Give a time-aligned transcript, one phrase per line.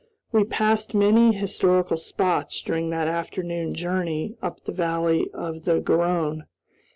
[0.31, 6.47] We passed many historical spots during that afternoon journey up the valley of the Garonne.